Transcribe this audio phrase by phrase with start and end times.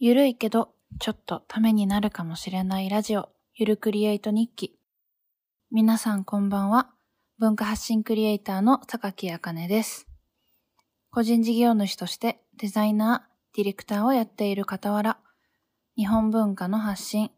[0.00, 4.78] ゆるいけど、ちょっとためになるかもしれないラジオ、ゆるクリエイト日記。
[5.72, 6.92] 皆さんこんばんは。
[7.40, 10.06] 文化発信クリエイターの榊あかねです。
[11.10, 15.18] 個人事業主としてデザイナー、ディレクターをやっている傍ら、
[15.96, 17.32] 日本文化の発信、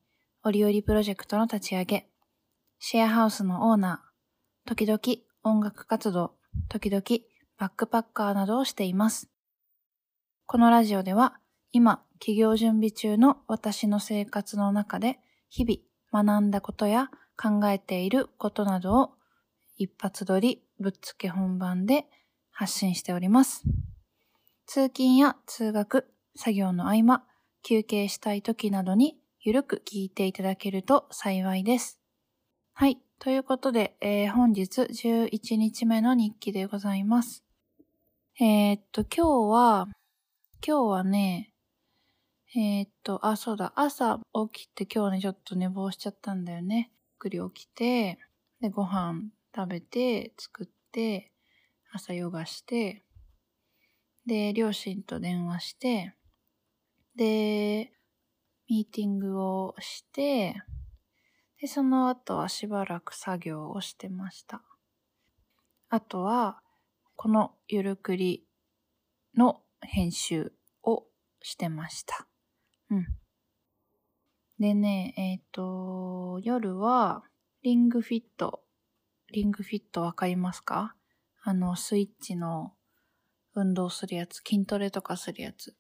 [0.45, 2.11] 折々プロジェクトの立ち上げ、
[2.79, 5.01] シェアハウスのオーナー、時々
[5.45, 6.35] 音楽活動、
[6.69, 7.03] 時々
[7.57, 9.31] バックパッカーなどをしています。
[10.45, 11.39] このラジオでは
[11.73, 19.11] 今、起業準備中の私の生活の中で日々学んだことや考えていることなどを
[19.79, 22.05] 一発撮りぶっつけ本番で
[22.51, 23.63] 発信しております。
[24.67, 27.25] 通勤や通学、作業の合間、
[27.63, 31.99] 休憩したい時などにゆるく聞いていただけると幸いです。
[32.75, 32.99] はい。
[33.19, 37.45] ということで、えー本日11日目の日記でございます。
[38.39, 39.89] えーっと、今日は、
[40.67, 41.50] 今日はね、
[42.53, 44.19] えーっと、あ、そうだ、朝
[44.53, 46.91] 起きて今日ね、ちょっと寝坊しちゃったんだよね。
[46.91, 48.19] ゆっくり起きて、
[48.61, 51.33] で、ご飯食べて、作って、
[51.93, 53.05] 朝ヨガして、
[54.27, 56.17] で、両親と電話して、
[57.15, 57.93] で、
[58.69, 60.57] ミーティングをして、
[61.61, 64.65] で、その後はしばらく作業をしてました。
[65.89, 66.61] あとは、
[67.15, 68.45] このゆるくり
[69.37, 71.05] の編集を
[71.43, 72.30] してました。
[72.91, 73.07] うん。
[74.59, 77.25] でね、えっ、と、夜は、
[77.63, 78.63] リングフィット。
[79.33, 80.97] リングフィットわかりますか？
[81.43, 82.75] あの、スイッチの
[83.55, 85.77] 運動するやつ、筋トレとかするやつ。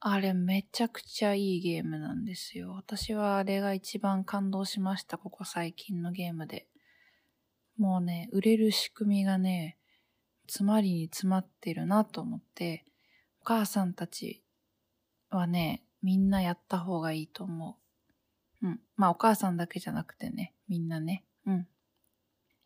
[0.00, 2.72] あれめちゃくちゃいいゲームなんですよ。
[2.72, 6.68] 私はあれが一番感動しました、ここ最近のゲームで。
[7.76, 9.76] もうね、売れる仕組みがね、
[10.46, 12.84] 詰まりに詰まってるなと思って、
[13.40, 14.42] お母さんたち
[15.28, 17.78] はね、みんなやった方がいいと思
[18.62, 18.66] う。
[18.66, 18.80] うん。
[18.96, 21.24] まあお母さんだけじゃなくてね、みんなね。
[21.46, 21.68] うん。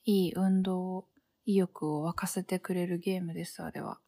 [0.05, 1.07] いい運動
[1.47, 3.99] 意欲を沸かせてくれるゲームです、あれは。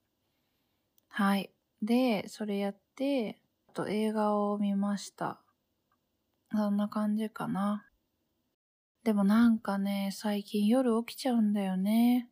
[1.09, 1.51] はい。
[1.83, 5.41] で、それやって、あと映画を見ました。
[6.53, 7.87] そんな感じかな。
[9.05, 12.31] でもなんかね、最近夜起きちゃうんだよね。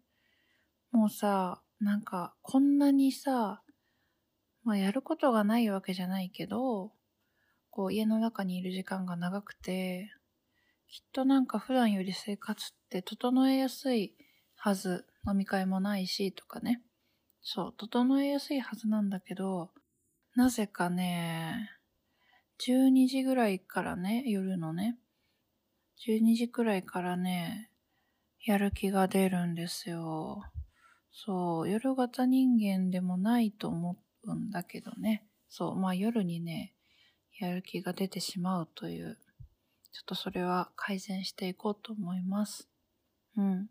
[0.91, 3.63] もうさ、なんかこんなにさ、
[4.65, 6.93] まあやることがないわけじゃないけど、
[7.71, 10.11] こう家の中にいる時間が長くて、
[10.89, 14.15] きっとなんか普段より生活って整えやすい
[14.57, 16.83] はず、飲み会もないしとかね。
[17.43, 19.71] そう、整えやすいはずなんだけど、
[20.35, 21.71] なぜかね、
[22.59, 24.99] 12時ぐらいからね、夜のね、
[26.07, 27.71] 12時くらいからね、
[28.45, 30.45] やる気が出るんですよ。
[31.13, 33.97] そう、夜型人間でもないと思っ
[34.27, 35.27] うんだけどね。
[35.49, 36.75] そう、まあ夜にね、
[37.39, 39.19] やる気が出てしまうという、
[39.93, 42.69] ちょっとそれは改善していこうと思います。
[43.37, 43.69] うん。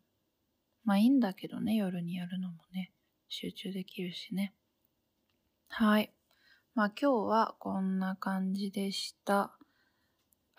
[0.83, 2.93] まあいいんだけどね、夜にやるのもね。
[3.29, 4.53] 集中できるしね。
[5.69, 6.13] はい。
[6.75, 9.57] まあ今日はこんな感じでした。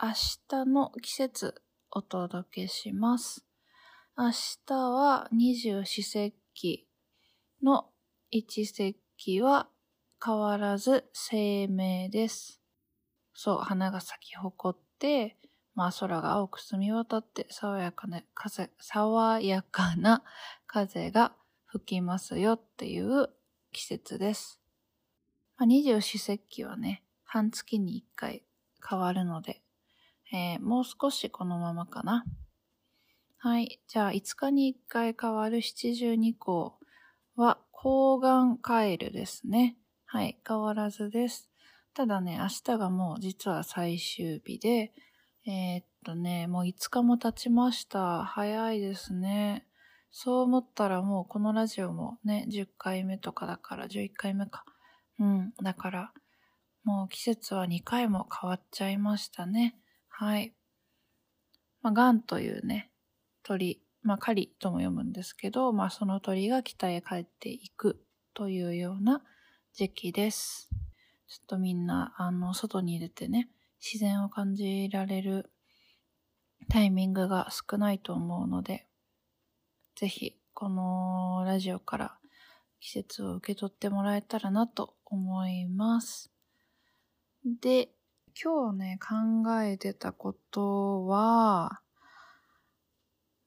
[0.03, 0.09] 明
[0.49, 3.47] 日の季節お届けします。
[4.17, 4.31] 明
[4.67, 6.89] 日は二十四節気
[7.63, 7.91] の
[8.31, 9.69] 一節気は
[10.25, 12.63] 変わらず生命です。
[13.35, 15.37] そう、花が咲き誇って、
[15.75, 20.23] まあ空が青く澄み渡って爽やかな風、爽やかな
[20.67, 21.33] 風が
[21.67, 23.29] 吹きますよっていう
[23.73, 24.61] 季節です。
[25.59, 28.45] まあ、二十四節気はね、半月に一回
[28.89, 29.61] 変わるので、
[30.33, 32.25] えーもう少しこのままかな。
[33.37, 33.79] はい。
[33.87, 36.79] じゃあ、5日に1回変わる七十二候
[37.37, 39.77] は、抗がんカエルですね。
[40.15, 40.39] はい。
[40.47, 41.51] 変わらずです。
[41.93, 44.93] ただね、明日がもう実は最終日で、
[45.45, 48.23] えーっとね、もう5日も経ちました。
[48.23, 49.67] 早いですね。
[50.13, 54.65] そう思ったらもうこのラジオもね、10回目とかだから、11回目か。
[55.19, 55.53] うん。
[55.61, 56.13] だから、
[56.85, 59.75] もう季節は2回も変わっちゃいましたね。
[60.09, 60.55] はい。
[61.83, 62.93] まあ、ガンというね、
[63.43, 69.25] 鳥、まあ、狩りとも読むんですけど、まあ、その鳥が北へ帰っていくというような
[69.77, 70.69] 時期です。
[71.27, 73.49] ちょっとみんな、あの、外に出てね、
[73.85, 75.51] 自然を感じられる
[76.69, 78.87] タイミングが少ないと思うので、
[79.97, 82.19] ぜひ、このラジオから
[82.79, 86.31] 季節を受け取ってもらえたらなと思います。
[87.45, 87.89] で、
[88.41, 91.81] 今日ね、考えてたことは、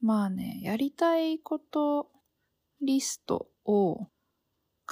[0.01, 2.11] まあね、やりたいこと
[2.81, 4.09] リストを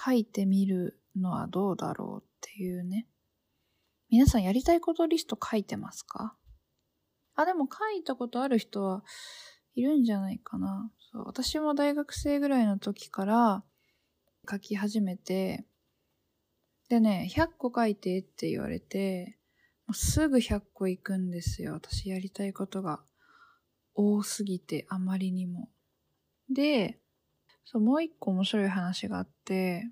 [0.02, 3.08] 書いてみるのはどうだろうっていうね。
[4.10, 6.36] 皆さんやりたいことリスト書いてますか？
[7.36, 9.04] あ、でも書いたことある人は
[9.74, 10.92] いるんじゃないかな。
[11.12, 13.64] そう私も大学生ぐらいの時から
[14.50, 15.66] 書き始めて、
[16.88, 19.38] でね、100個書いてって言われて、
[19.92, 21.74] すぐ100個行くんですよ。
[21.74, 23.04] 私やりたいことが
[23.96, 25.70] 多すぎて、あまりにも。
[26.54, 27.00] で、
[27.64, 29.92] そう、もう一個面白い話があって、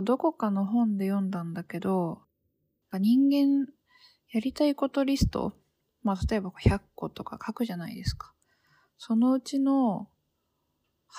[0.00, 2.22] どこかの本で読んだんだけど、
[2.98, 3.66] 人間
[4.32, 5.54] やりたいことリスト、
[6.02, 8.32] まあ例えば100個とか書くじゃないですか。
[8.96, 10.08] そのうちの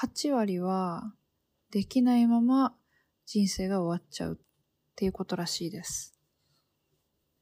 [0.02, 1.14] 8割は
[1.70, 2.74] できないまま
[3.25, 4.38] 人生が終わっちゃうっ
[4.96, 6.18] ていうことらしいです。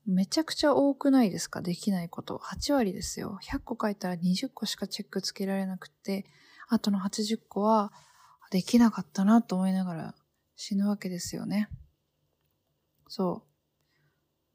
[0.05, 1.61] めちゃくちゃ多くないですか？
[1.61, 2.41] できないこと。
[2.43, 3.39] 8割ですよ。
[3.43, 6.25] 100個書いたら20個しかチェックつけられなくて、
[6.67, 7.93] あとの80個は
[8.49, 10.15] できなかったなと思いながら
[10.63, 11.69] 死ぬわけですよね。
[13.07, 13.51] そう。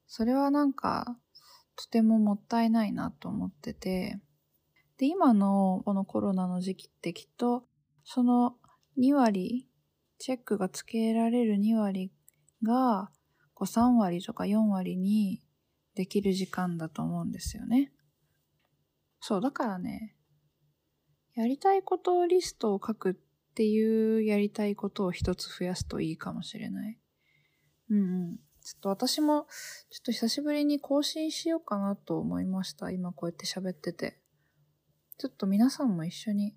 [0.07, 1.19] それはなんか、
[1.75, 4.21] とてももったいないなと思ってて、
[4.99, 7.65] で、今のこのコロナの時期ってきっと、
[8.05, 8.57] その
[8.97, 9.69] 2割、
[10.19, 12.13] チェックがつけられる2割
[12.63, 13.11] が、
[13.53, 15.43] こう3割とか4割に
[15.97, 17.93] できる時間だと思うんですよね。
[19.19, 20.15] そう、だからね、
[21.35, 23.21] やりたいことリストを書く
[23.57, 26.99] っていうやりたいことを一つ増やすといいかもしれない。
[27.89, 28.37] うんうん。
[28.63, 29.47] ちょっと私も、
[29.89, 32.91] ちょっと久しぶりに更新しようかなと思いました。
[32.91, 34.21] 今こうやって喋ってて。
[35.17, 36.55] ちょっと皆さんも一緒に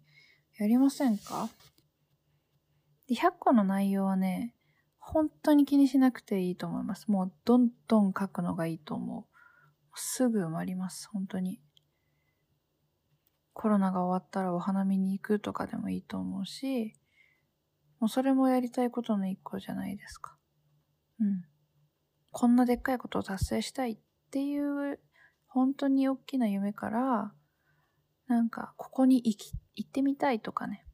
[0.57, 1.47] やりませんか？
[3.07, 4.53] で、100個の内容はね、
[4.97, 7.09] 本当に気にしなくていいと思います。
[7.09, 9.25] もうどんどん書くのがいいと思う。
[9.95, 11.61] すぐ埋まります、本当に。
[13.59, 16.93] コロナが終わったらお花見に行くとかでもいいと思うし、
[17.99, 20.37] もうそれもやりたいことの一個じゃないですか。
[21.19, 21.43] うん。
[22.31, 23.97] こんなでっかいことを達成したいっ
[24.31, 25.01] ていう、
[25.45, 27.33] 本当に大きな夢から、
[28.27, 30.85] なんか、ここに行き、行ってみたいとかね。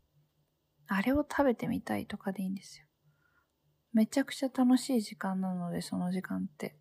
[0.87, 2.87] あれを食べてみたいとかでいいんですよ。
[3.93, 6.75] めちゃくちゃ楽しい時間なので、その時間って。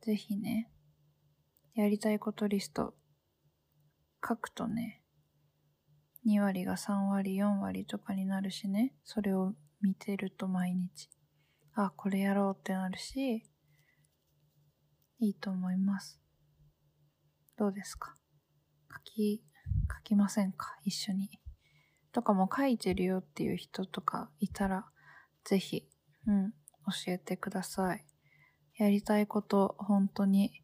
[0.00, 0.70] ぜひね、
[1.74, 2.94] やりたいことリスト、
[4.26, 5.02] 書くとね、
[6.26, 11.10] 2割が3割、4割とかになるしね、それを見てると毎日、
[11.74, 13.44] あ、これやろうってなるし、
[15.18, 16.20] いいと思います。
[17.56, 18.16] どうですか？
[18.92, 19.44] 書き、
[19.96, 20.76] 書きませんか？
[20.84, 21.30] 一緒に。
[22.12, 24.86] とかも書いてるよっていう人とかいたら、
[25.44, 25.88] ぜひ、
[26.26, 28.04] うん、教えてください。
[28.78, 30.61] やりたいこと、本当に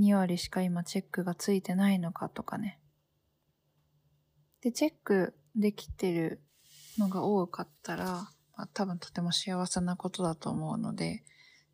[0.00, 2.80] 2割しか今チェックがついてないのかとかね。
[4.62, 6.42] で、チェックできてる
[6.98, 8.06] のが多かったら、
[8.56, 11.22] まあ、多分とても幸せなことだと思うので、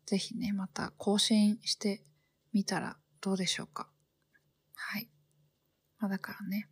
[0.05, 2.03] ぜひね、また更新して
[2.53, 3.89] みたらどうでしょうか。
[4.73, 5.09] はい。
[5.99, 6.69] まあだからね、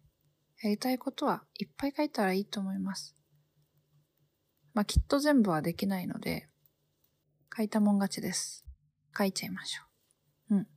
[0.61, 3.15] やりたいことはいっぱい書いたらいいと思います。
[4.73, 6.47] まあきっと全部はできないので、
[7.55, 8.65] 書いたもん勝ちです。
[9.17, 9.83] 書いちゃいましょ
[10.51, 10.55] う。
[10.55, 10.67] うん。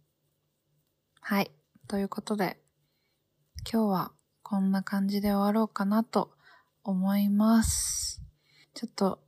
[1.30, 1.50] はい。
[1.88, 2.56] ということで、
[3.70, 6.30] 今日はこんな感じで終わろうかなと
[6.82, 8.22] 思います。
[8.72, 9.20] ちょっと、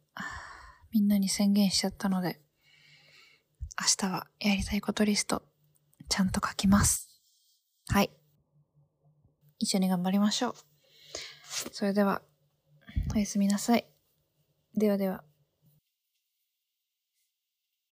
[0.92, 2.40] みんなに宣言しちゃったので、
[3.78, 5.42] 明日はやりたいことリスト、
[6.08, 7.20] ちゃんと書きます。
[7.88, 8.08] はい。
[9.58, 10.54] 一緒に頑張りましょう。
[11.70, 12.22] それでは、
[13.14, 13.84] おやすみなさい。
[14.74, 15.22] ではでは。